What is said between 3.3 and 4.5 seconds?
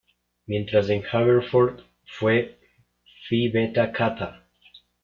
Beta Kappa.